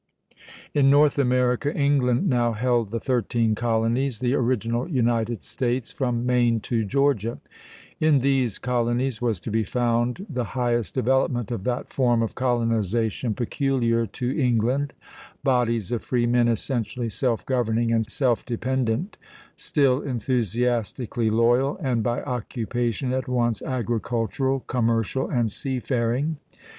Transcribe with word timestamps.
In 0.73 0.89
North 0.89 1.19
America, 1.19 1.71
England 1.75 2.27
now 2.27 2.53
held 2.53 2.89
the 2.89 2.99
thirteen 2.99 3.53
colonies, 3.53 4.17
the 4.17 4.33
original 4.33 4.87
United 4.89 5.43
States, 5.43 5.91
from 5.91 6.25
Maine 6.25 6.59
to 6.61 6.83
Georgia. 6.83 7.37
In 7.99 8.21
these 8.21 8.57
colonies 8.57 9.21
was 9.21 9.39
to 9.41 9.51
be 9.51 9.63
found 9.63 10.25
the 10.27 10.43
highest 10.57 10.95
development 10.95 11.51
of 11.51 11.65
that 11.65 11.87
form 11.87 12.23
of 12.23 12.33
colonization 12.33 13.35
peculiar 13.35 14.07
to 14.07 14.35
England, 14.35 14.93
bodies 15.43 15.91
of 15.91 16.03
free 16.03 16.25
men 16.25 16.47
essentially 16.47 17.07
self 17.07 17.45
governing 17.45 17.91
and 17.91 18.09
self 18.09 18.43
dependent, 18.43 19.17
still 19.55 20.01
enthusiastically 20.01 21.29
loyal, 21.29 21.77
and 21.79 22.01
by 22.01 22.23
occupation 22.23 23.13
at 23.13 23.27
once 23.27 23.61
agricultural, 23.61 24.61
commercial, 24.61 25.29
and 25.29 25.51
sea 25.51 25.79
faring. 25.79 26.37